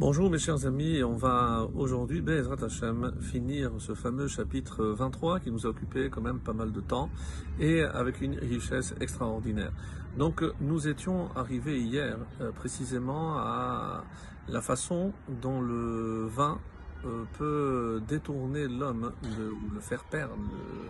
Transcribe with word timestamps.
Bonjour 0.00 0.30
mes 0.30 0.38
chers 0.38 0.64
amis, 0.64 1.02
on 1.02 1.16
va 1.16 1.68
aujourd'hui, 1.74 2.20
Bezrat 2.20 2.64
Hashem, 2.64 3.16
finir 3.20 3.72
ce 3.78 3.96
fameux 3.96 4.28
chapitre 4.28 4.84
23 4.84 5.40
qui 5.40 5.50
nous 5.50 5.66
a 5.66 5.70
occupé 5.70 6.08
quand 6.08 6.20
même 6.20 6.38
pas 6.38 6.52
mal 6.52 6.70
de 6.70 6.80
temps 6.80 7.10
et 7.58 7.82
avec 7.82 8.20
une 8.20 8.38
richesse 8.38 8.94
extraordinaire. 9.00 9.72
Donc 10.16 10.44
nous 10.60 10.86
étions 10.86 11.34
arrivés 11.34 11.80
hier 11.80 12.16
euh, 12.40 12.52
précisément 12.52 13.38
à 13.38 14.04
la 14.46 14.60
façon 14.60 15.12
dont 15.42 15.60
le 15.60 16.28
vin 16.28 16.60
euh, 17.04 17.24
peut 17.36 18.00
détourner 18.06 18.68
l'homme 18.68 19.12
ou 19.24 19.74
le 19.74 19.80
faire 19.80 20.04
perdre 20.04 20.36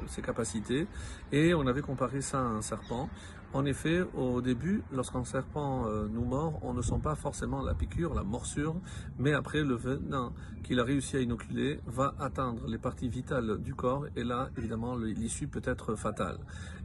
ses 0.07 0.21
capacités 0.21 0.87
et 1.33 1.55
on 1.55 1.67
avait 1.67 1.81
comparé 1.81 2.21
ça 2.21 2.41
à 2.41 2.43
un 2.43 2.61
serpent 2.61 3.09
en 3.55 3.65
effet, 3.65 4.03
au 4.15 4.43
début, 4.43 4.83
lorsqu'un 4.93 5.25
serpent 5.25 5.87
euh, 5.87 6.07
nous 6.11 6.25
mord, 6.25 6.59
on 6.63 6.75
ne 6.75 6.83
sent 6.83 7.01
pas 7.03 7.15
forcément 7.15 7.63
la 7.63 7.75
piqûre, 7.75 8.13
la 8.13 8.23
morsure, 8.23 8.77
mais 9.19 9.33
après 9.33 9.63
le 9.63 9.75
venin 9.75 10.33
qu'il 10.63 10.81
a 10.81 10.85
réussi 10.85 11.17
à 11.17 11.21
inoculer 11.21 11.81
va 11.87 12.15
atteindre 12.21 12.67
les 12.67 12.77
parties 12.77 13.09
vitales 13.09 13.57
du 13.63 13.75
corps 13.75 14.05
et 14.17 14.25
là, 14.25 14.51
évidemment, 14.59 14.97
l'issue 14.97 15.49
peut 15.49 15.63
être 15.65 15.95
fatale. 15.95 16.37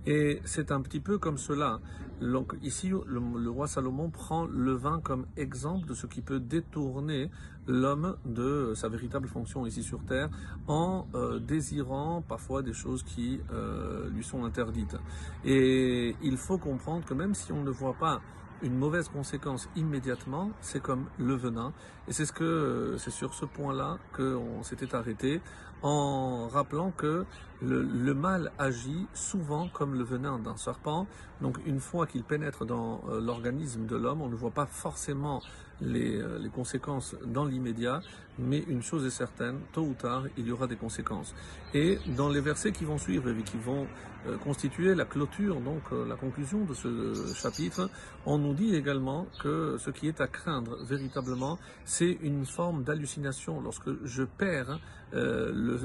Et 0.06 0.42
c'est 0.44 0.72
un 0.72 0.82
petit 0.82 1.00
peu 1.00 1.18
comme 1.18 1.38
cela. 1.38 1.80
Donc 2.22 2.56
ici, 2.62 2.90
le, 2.90 3.50
roi 3.50 3.68
Salomon 3.68 4.10
prend 4.10 4.46
le 4.46 4.74
vin 4.74 5.00
comme 5.02 5.26
exemple 5.38 5.88
de 5.88 5.94
ce 5.94 6.08
qui 6.08 6.22
peut 6.22 6.40
détourner 6.40 7.30
l'homme 7.68 8.18
de 8.26 8.74
sa 8.76 8.90
véritable 8.90 9.28
fonction 9.28 9.66
ici 9.66 9.84
sur 9.84 10.04
Terre 10.04 10.30
en 10.68 11.08
euh, 11.16 11.40
désirant 11.40 12.22
parfois 12.22 12.62
des 12.62 12.74
choses 12.74 13.04
qui 13.04 13.40
euh, 13.54 14.10
lui 14.10 14.24
sont 14.24 14.44
interdites. 14.44 14.98
Et 15.46 16.16
il 16.22 16.36
faut 16.36 16.53
comprendre 16.58 17.06
que 17.06 17.14
même 17.14 17.34
si 17.34 17.52
on 17.52 17.64
ne 17.64 17.70
voit 17.70 17.94
pas 17.94 18.22
une 18.62 18.78
mauvaise 18.78 19.10
conséquence 19.10 19.70
immédiatement, 19.76 20.52
c'est 20.62 20.82
comme 20.82 21.06
le 21.20 21.36
venin. 21.36 21.74
Et 22.08 22.14
c'est 22.14 22.26
ce 22.26 22.32
que 22.32 22.96
c'est 22.98 23.12
sur 23.12 23.34
ce 23.34 23.46
point-là 23.46 23.98
qu'on 24.16 24.64
s'était 24.64 24.96
arrêté 24.96 25.42
en 25.84 26.48
rappelant 26.48 26.92
que 26.92 27.26
le, 27.62 28.14
mal 28.14 28.52
agit 28.58 29.08
souvent 29.14 29.70
comme 29.70 29.96
le 29.96 30.04
venin 30.04 30.40
d'un 30.40 30.58
serpent. 30.58 31.08
Donc 31.42 31.58
une 31.66 31.80
fois 31.80 32.08
qu'il 32.08 32.24
pénètre 32.24 32.66
dans 32.66 33.02
euh, 33.10 33.22
l'organisme 33.22 33.86
de 33.86 33.96
l'homme, 33.96 34.22
on 34.22 34.30
ne 34.30 34.36
voit 34.36 34.52
pas 34.52 34.66
forcément 34.66 35.42
les, 35.82 36.18
euh, 36.18 36.40
les 36.40 36.50
conséquences 36.50 37.16
dans 37.26 37.46
l'immédiat, 37.46 38.02
mais 38.38 38.60
une 38.68 38.82
chose 38.82 39.06
est 39.06 39.10
certaine, 39.10 39.60
tôt 39.72 39.84
ou 39.84 39.94
tard, 39.94 40.24
il 40.38 40.48
y 40.48 40.52
aura 40.52 40.68
des 40.68 40.76
conséquences. 40.76 41.34
Et 41.74 42.00
dans 42.18 42.30
les 42.30 42.42
versets 42.42 42.72
qui 42.72 42.86
vont 42.86 42.98
suivre 42.98 43.30
et 43.30 43.44
qui 43.44 43.58
vont 43.58 43.88
euh, 44.28 44.38
constituer 44.38 44.96
la 44.96 45.06
clôture, 45.06 45.60
donc 45.62 45.84
la 45.92 46.16
conclusion 46.16 46.64
de 46.66 46.74
ce 46.74 47.34
chapitre, 47.34 47.90
on 48.26 48.38
nous 48.38 48.54
dit 48.54 48.76
également 48.76 49.28
que 49.42 49.78
ce 49.80 49.90
qui 49.90 50.08
est 50.08 50.22
à 50.22 50.28
craindre 50.28 50.78
véritablement, 50.84 51.58
c'est 51.86 52.18
une 52.22 52.46
forme 52.46 52.84
d'hallucination 52.84 53.62
lorsque 53.62 53.90
je 54.06 54.24
perds 54.24 54.80
le 55.14 55.78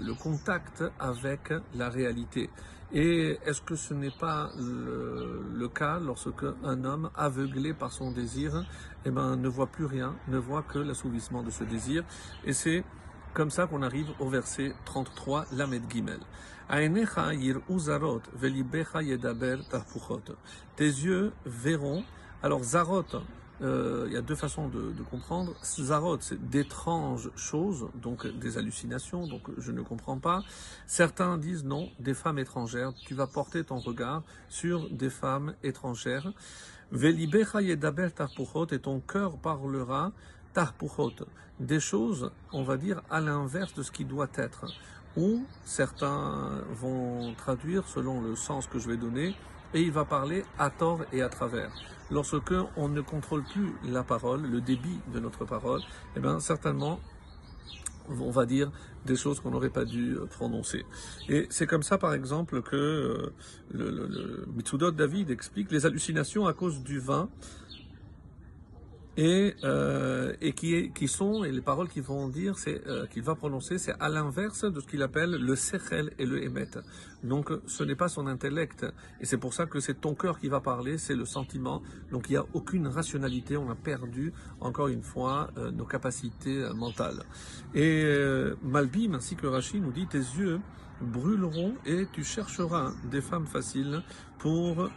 le, 0.00 0.14
contact 0.14 0.84
avec 0.98 1.52
la 1.74 1.88
réalité. 1.88 2.50
Et 2.92 3.38
est-ce 3.46 3.62
que 3.62 3.76
ce 3.76 3.94
n'est 3.94 4.10
pas 4.10 4.50
le, 4.58 5.68
cas 5.68 6.00
lorsque 6.00 6.44
un 6.64 6.84
homme 6.84 7.10
aveuglé 7.14 7.72
par 7.72 7.92
son 7.92 8.10
désir 8.10 8.64
eh 9.04 9.10
ben, 9.10 9.36
ne 9.36 9.48
voit 9.48 9.68
plus 9.68 9.84
rien, 9.84 10.16
ne 10.26 10.38
voit 10.38 10.62
que 10.62 10.78
l'assouvissement 10.78 11.42
de 11.42 11.50
ce 11.50 11.62
désir? 11.62 12.02
Et 12.44 12.52
c'est 12.52 12.82
comme 13.32 13.50
ça 13.50 13.66
qu'on 13.66 13.82
arrive 13.82 14.08
au 14.18 14.28
verset 14.28 14.74
33, 14.86 15.46
Lamed 15.52 15.82
Gimel. 15.88 16.18
Tes 20.76 20.84
yeux 20.84 21.32
verront, 21.46 22.04
alors 22.42 22.62
Zarot, 22.62 23.04
euh, 23.62 24.04
il 24.06 24.12
y 24.12 24.16
a 24.16 24.22
deux 24.22 24.34
façons 24.34 24.68
de, 24.68 24.92
comprendre. 25.10 25.54
Zarot, 25.62 26.18
c'est 26.20 26.48
d'étranges 26.48 27.30
choses, 27.36 27.88
donc 27.94 28.26
des 28.26 28.56
hallucinations, 28.56 29.26
donc 29.26 29.42
je 29.58 29.72
ne 29.72 29.82
comprends 29.82 30.18
pas. 30.18 30.42
Certains 30.86 31.36
disent 31.36 31.64
non, 31.64 31.90
des 31.98 32.14
femmes 32.14 32.38
étrangères. 32.38 32.92
Tu 33.06 33.14
vas 33.14 33.26
porter 33.26 33.64
ton 33.64 33.78
regard 33.78 34.22
sur 34.48 34.88
des 34.90 35.10
femmes 35.10 35.54
étrangères. 35.62 36.32
Velibecha 36.90 37.60
yedaber 37.60 38.10
tarpuchot, 38.14 38.68
et 38.72 38.78
ton 38.78 39.00
cœur 39.00 39.36
parlera 39.36 40.12
tarpuchot. 40.54 41.12
Des 41.60 41.80
choses, 41.80 42.30
on 42.52 42.62
va 42.62 42.78
dire, 42.78 43.02
à 43.10 43.20
l'inverse 43.20 43.74
de 43.74 43.82
ce 43.82 43.92
qui 43.92 44.04
doit 44.04 44.30
être. 44.36 44.66
Ou 45.16 45.44
certains 45.64 46.62
vont 46.72 47.34
traduire 47.34 47.86
selon 47.86 48.22
le 48.22 48.36
sens 48.36 48.66
que 48.66 48.78
je 48.78 48.88
vais 48.88 48.96
donner, 48.96 49.34
et 49.74 49.82
il 49.82 49.92
va 49.92 50.04
parler 50.04 50.44
à 50.58 50.70
tort 50.70 51.04
et 51.12 51.22
à 51.22 51.28
travers. 51.28 51.70
Lorsque 52.10 52.54
on 52.76 52.88
ne 52.88 53.00
contrôle 53.00 53.44
plus 53.44 53.72
la 53.84 54.02
parole, 54.02 54.42
le 54.42 54.60
débit 54.60 54.98
de 55.12 55.20
notre 55.20 55.44
parole, 55.44 55.80
eh 56.16 56.20
bien 56.20 56.40
certainement 56.40 57.00
on 58.08 58.30
va 58.30 58.46
dire 58.46 58.70
des 59.06 59.16
choses 59.16 59.40
qu'on 59.40 59.50
n'aurait 59.50 59.70
pas 59.70 59.84
dû 59.84 60.16
prononcer. 60.30 60.84
Et 61.28 61.46
c'est 61.50 61.66
comme 61.66 61.82
ça, 61.82 61.96
par 61.96 62.12
exemple, 62.12 62.60
que 62.62 62.76
euh, 62.76 63.32
le, 63.70 63.90
le, 63.90 64.06
le 64.06 64.46
Mitsudot 64.54 64.90
David 64.90 65.30
explique 65.30 65.70
les 65.70 65.86
hallucinations 65.86 66.46
à 66.46 66.52
cause 66.52 66.82
du 66.82 66.98
vin 66.98 67.30
et, 69.16 69.54
euh, 69.64 70.32
et 70.40 70.52
qui, 70.52 70.90
qui 70.92 71.08
sont, 71.08 71.44
et 71.44 71.50
les 71.50 71.60
paroles 71.60 71.88
qu'ils 71.88 72.02
vont 72.02 72.28
dire, 72.28 72.58
c'est 72.58 72.86
euh, 72.86 73.06
qu'il 73.06 73.22
va 73.22 73.34
prononcer, 73.34 73.78
c'est 73.78 73.94
à 74.00 74.08
l'inverse 74.08 74.64
de 74.64 74.80
ce 74.80 74.86
qu'il 74.86 75.02
appelle 75.02 75.30
le 75.30 75.56
sechel 75.56 76.12
et 76.18 76.26
le 76.26 76.42
émet. 76.42 76.68
Donc 77.22 77.50
ce 77.66 77.84
n'est 77.84 77.96
pas 77.96 78.08
son 78.08 78.26
intellect, 78.26 78.86
et 79.20 79.26
c'est 79.26 79.36
pour 79.36 79.52
ça 79.52 79.66
que 79.66 79.80
c'est 79.80 80.00
ton 80.00 80.14
cœur 80.14 80.38
qui 80.38 80.48
va 80.48 80.60
parler, 80.60 80.96
c'est 80.96 81.16
le 81.16 81.24
sentiment. 81.24 81.82
Donc 82.10 82.26
il 82.28 82.32
n'y 82.32 82.38
a 82.38 82.46
aucune 82.54 82.86
rationalité, 82.86 83.56
on 83.56 83.70
a 83.70 83.74
perdu 83.74 84.32
encore 84.60 84.88
une 84.88 85.02
fois 85.02 85.50
euh, 85.58 85.70
nos 85.70 85.84
capacités 85.84 86.62
euh, 86.62 86.72
mentales. 86.72 87.22
Et 87.74 88.02
euh, 88.04 88.54
Malbim 88.62 89.14
ainsi 89.14 89.36
que 89.36 89.46
Rachid 89.46 89.82
nous 89.82 89.92
dit 89.92 90.06
tes 90.06 90.18
yeux 90.18 90.60
brûleront 91.00 91.74
et 91.86 92.06
tu 92.12 92.24
chercheras 92.24 92.92
des 93.10 93.20
femmes 93.20 93.46
faciles 93.46 94.02
pour 94.38 94.90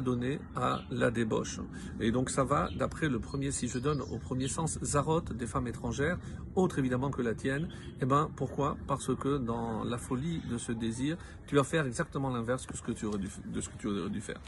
donné 0.00 0.40
à 0.56 0.80
la 0.90 1.10
débauche. 1.10 1.60
Et 2.00 2.10
donc 2.10 2.30
ça 2.30 2.44
va, 2.44 2.68
d'après 2.76 3.08
le 3.08 3.18
premier, 3.18 3.50
si 3.50 3.68
je 3.68 3.78
donne 3.78 4.00
au 4.00 4.18
premier 4.18 4.48
sens, 4.48 4.78
Zarot, 4.82 5.20
des 5.20 5.46
femmes 5.46 5.66
étrangères, 5.66 6.18
autre 6.54 6.78
évidemment 6.78 7.10
que 7.10 7.22
la 7.22 7.34
tienne, 7.34 7.64
et 7.64 8.02
eh 8.02 8.06
ben 8.06 8.30
pourquoi? 8.36 8.76
Parce 8.86 9.14
que 9.14 9.38
dans 9.38 9.84
la 9.84 9.98
folie 9.98 10.40
de 10.50 10.58
ce 10.58 10.72
désir, 10.72 11.16
tu 11.46 11.56
vas 11.56 11.64
faire 11.64 11.86
exactement 11.86 12.30
l'inverse 12.30 12.66
de 12.66 12.76
ce 12.76 12.82
que 12.82 12.92
tu 12.92 13.06
aurais 13.06 13.18
dû, 13.18 13.28
de 13.46 13.60
ce 13.60 13.68
que 13.68 13.76
tu 13.78 13.88
aurais 13.88 14.10
dû 14.10 14.20
faire. 14.20 14.40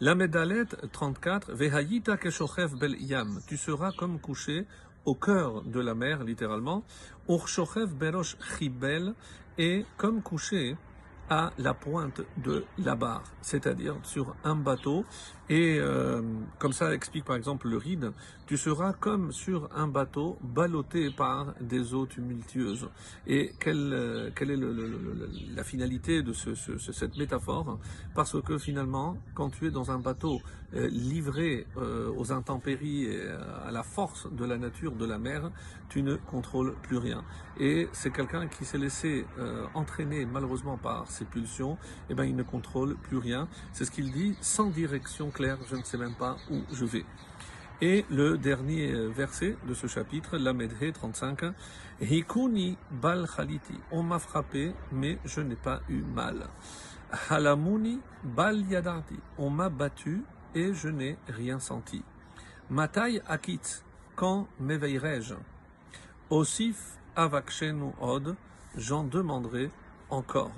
La 0.00 0.14
Medalet 0.14 0.66
34, 0.92 1.52
Vehayita 1.52 2.16
keshochev 2.16 2.76
bel 2.78 3.00
yam, 3.00 3.40
tu 3.46 3.56
seras 3.56 3.92
comme 3.92 4.20
couché 4.20 4.66
au 5.04 5.14
cœur 5.14 5.62
de 5.62 5.80
la 5.80 5.94
mer, 5.94 6.22
littéralement, 6.22 6.84
Urshochev 7.28 7.94
berosh 7.94 8.36
chibel, 8.58 9.14
et 9.56 9.84
comme 9.96 10.22
couché 10.22 10.76
à 11.30 11.52
la 11.58 11.74
pointe 11.74 12.22
de 12.36 12.64
la 12.78 12.94
barre, 12.94 13.24
c'est-à-dire 13.42 13.96
sur 14.02 14.34
un 14.44 14.54
bateau. 14.54 15.04
Et 15.50 15.78
euh, 15.78 16.22
comme 16.58 16.72
ça 16.72 16.92
explique 16.92 17.24
par 17.24 17.36
exemple 17.36 17.68
le 17.68 17.78
ride, 17.78 18.12
tu 18.48 18.56
seras 18.56 18.94
comme 18.94 19.30
sur 19.30 19.68
un 19.76 19.88
bateau 19.88 20.38
ballotté 20.42 21.10
par 21.10 21.54
des 21.60 21.92
eaux 21.92 22.06
tumultueuses. 22.06 22.88
Et 23.26 23.52
quelle, 23.60 23.92
euh, 23.92 24.30
quelle 24.34 24.50
est 24.50 24.56
le, 24.56 25.30
la 25.54 25.64
finalité 25.64 26.22
de 26.22 26.32
ce, 26.32 26.54
ce, 26.54 26.78
cette 26.78 27.18
métaphore? 27.18 27.78
Parce 28.14 28.40
que 28.40 28.56
finalement, 28.56 29.18
quand 29.34 29.50
tu 29.50 29.66
es 29.66 29.70
dans 29.70 29.90
un 29.90 29.98
bateau 29.98 30.40
euh, 30.74 30.88
livré 30.88 31.66
euh, 31.76 32.10
aux 32.16 32.32
intempéries 32.32 33.04
et 33.04 33.20
à 33.66 33.70
la 33.70 33.82
force 33.82 34.32
de 34.32 34.46
la 34.46 34.56
nature 34.56 34.92
de 34.92 35.04
la 35.04 35.18
mer, 35.18 35.50
tu 35.90 36.02
ne 36.02 36.16
contrôles 36.16 36.74
plus 36.82 36.96
rien. 36.96 37.24
Et 37.60 37.88
c'est 37.92 38.10
quelqu'un 38.10 38.46
qui 38.46 38.64
s'est 38.64 38.78
laissé 38.78 39.26
entraîner 39.74 40.26
malheureusement 40.26 40.76
par 40.76 41.10
ses 41.10 41.24
pulsions, 41.24 41.72
et 41.72 42.10
eh 42.10 42.14
ben 42.14 42.24
il 42.24 42.36
ne 42.36 42.42
contrôle 42.42 42.94
plus 42.96 43.16
rien. 43.16 43.48
C'est 43.72 43.84
ce 43.84 43.90
qu'il 43.90 44.12
dit, 44.12 44.36
sans 44.40 44.68
direction 44.70 45.30
je 45.40 45.76
ne 45.76 45.82
sais 45.82 45.98
même 45.98 46.14
pas 46.14 46.36
où 46.50 46.62
je 46.72 46.84
vais. 46.84 47.04
Et 47.80 48.04
le 48.10 48.36
dernier 48.36 48.92
verset 49.08 49.56
de 49.66 49.74
ce 49.74 49.86
chapitre, 49.86 50.36
la 50.36 50.52
Medhe 50.52 50.92
35, 50.92 51.54
Hikuni 52.00 52.76
bal 52.90 53.28
khaliti. 53.28 53.74
On 53.92 54.02
m'a 54.02 54.18
frappé, 54.18 54.72
mais 54.90 55.18
je 55.24 55.40
n'ai 55.40 55.56
pas 55.56 55.80
eu 55.88 56.02
mal. 56.02 56.48
Halamuni 57.30 58.00
bal 58.24 58.60
yadati. 58.68 59.16
On 59.38 59.50
m'a 59.50 59.68
battu 59.68 60.24
et 60.54 60.74
je 60.74 60.88
n'ai 60.88 61.16
rien 61.28 61.60
senti. 61.60 62.02
Matai 62.68 63.20
akit. 63.28 63.84
Quand 64.16 64.48
m'éveillerai-je? 64.58 65.34
Osif 66.30 66.98
avakshenu 67.14 67.92
od. 68.00 68.34
J'en 68.76 69.04
demanderai 69.04 69.70
encore. 70.10 70.52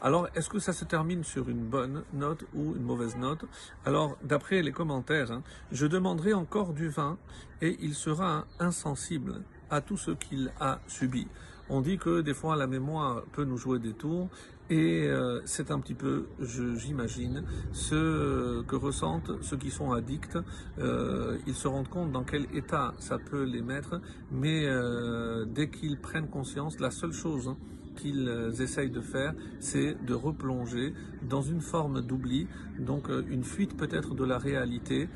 Alors, 0.00 0.28
est-ce 0.34 0.48
que 0.48 0.58
ça 0.58 0.72
se 0.72 0.84
termine 0.84 1.24
sur 1.24 1.48
une 1.48 1.64
bonne 1.64 2.04
note 2.12 2.44
ou 2.54 2.74
une 2.74 2.82
mauvaise 2.82 3.16
note? 3.16 3.44
Alors, 3.84 4.16
d'après 4.22 4.62
les 4.62 4.72
commentaires, 4.72 5.32
hein, 5.32 5.42
je 5.72 5.86
demanderai 5.86 6.34
encore 6.34 6.72
du 6.72 6.88
vin 6.88 7.18
et 7.62 7.76
il 7.80 7.94
sera 7.94 8.46
insensible 8.58 9.42
à 9.70 9.80
tout 9.80 9.96
ce 9.96 10.10
qu'il 10.10 10.52
a 10.60 10.80
subi. 10.86 11.26
On 11.70 11.80
dit 11.80 11.96
que 11.96 12.20
des 12.20 12.34
fois 12.34 12.56
la 12.56 12.66
mémoire 12.66 13.22
peut 13.32 13.44
nous 13.44 13.56
jouer 13.56 13.78
des 13.78 13.94
tours 13.94 14.28
Et 14.70 15.06
euh, 15.06 15.42
c'est 15.44 15.70
un 15.70 15.78
petit 15.78 15.94
peu, 15.94 16.26
j'imagine, 16.40 17.44
ce 17.72 18.62
que 18.62 18.76
ressentent 18.76 19.30
ceux 19.42 19.58
qui 19.58 19.70
sont 19.70 19.92
addicts. 19.92 20.38
Euh, 20.78 21.36
ils 21.46 21.54
se 21.54 21.68
rendent 21.68 21.88
compte 21.88 22.12
dans 22.12 22.24
quel 22.24 22.46
état 22.54 22.94
ça 22.98 23.18
peut 23.18 23.44
les 23.44 23.60
mettre, 23.60 24.00
mais 24.30 24.64
euh, 24.66 25.44
dès 25.44 25.68
qu'ils 25.68 25.98
prennent 25.98 26.28
conscience, 26.28 26.80
la 26.80 26.90
seule 26.90 27.12
chose 27.12 27.54
qu'ils 27.94 28.28
essayent 28.60 28.90
de 28.90 29.00
faire, 29.00 29.34
c'est 29.60 29.96
de 30.04 30.14
replonger 30.14 30.92
dans 31.28 31.42
une 31.42 31.60
forme 31.60 32.02
d'oubli, 32.02 32.46
donc 32.78 33.08
une 33.30 33.44
fuite 33.44 33.76
peut-être 33.76 34.14
de 34.14 34.24
la 34.24 34.38
réalité. 34.38 35.08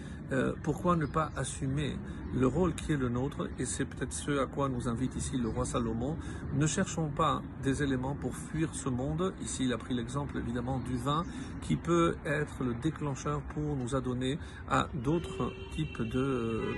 Pourquoi 0.63 0.97
ne 0.97 1.07
pas 1.07 1.31
assumer 1.37 1.97
le 2.35 2.47
rôle 2.47 2.75
qui 2.75 2.93
est 2.93 2.97
le 2.97 3.09
nôtre, 3.09 3.49
et 3.59 3.65
c'est 3.65 3.87
peut-être 3.87 4.13
ce 4.13 4.39
à 4.39 4.47
quoi 4.47 4.69
nous 4.69 4.87
invite 4.89 5.17
ici 5.17 5.39
le 5.39 5.49
roi 5.49 5.65
Salomon. 5.65 6.17
Ne 6.55 6.67
cherchons 6.67 7.09
pas 7.09 7.43
des 7.63 7.83
éléments 7.83 8.15
pour 8.15 8.37
fuir 8.37 8.75
ce 8.75 8.91
monde. 8.91 9.33
Ici, 9.41 9.65
il 9.65 9.73
a 9.73 9.79
pris 9.79 9.95
l'exemple 9.95 10.37
évidemment 10.37 10.79
du 10.81 10.97
vin, 10.99 11.25
qui 11.63 11.77
peut 11.77 12.17
être 12.27 12.63
le 12.63 12.75
déclencheur 12.75 13.41
pour 13.55 13.77
nous 13.77 13.95
adonner 13.95 14.39
à 14.69 14.89
d'autres 14.93 15.53
types 15.75 16.03
de, 16.03 16.75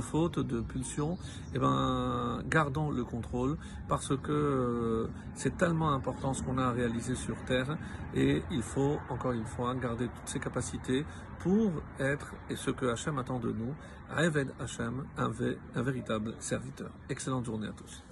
fautes, 0.00 0.40
de 0.40 0.60
pulsions. 0.60 1.18
Eh 1.54 1.60
ben, 1.60 2.42
gardons 2.48 2.90
le 2.90 3.04
contrôle, 3.04 3.56
parce 3.88 4.16
que 4.16 5.08
c'est 5.34 5.56
tellement 5.56 5.92
important 5.92 6.34
ce 6.34 6.42
qu'on 6.42 6.58
a 6.58 6.64
à 6.64 6.72
réaliser 6.72 7.14
sur 7.14 7.36
Terre, 7.44 7.78
et 8.14 8.42
il 8.50 8.62
faut, 8.62 8.98
encore 9.08 9.32
une 9.32 9.46
fois, 9.46 9.72
garder 9.76 10.06
toutes 10.06 10.28
ces 10.28 10.40
capacités 10.40 11.06
pour 11.38 11.70
être, 11.98 12.34
et 12.50 12.56
ce 12.56 12.70
que 12.70 12.79
Hachem 12.88 13.18
attend 13.18 13.38
de 13.38 13.52
nous, 13.52 13.74
Reved 14.10 14.52
Hachem, 14.60 15.04
un 15.16 15.82
véritable 15.82 16.34
serviteur. 16.40 16.90
Excellente 17.08 17.44
journée 17.44 17.68
à 17.68 17.72
tous. 17.72 18.02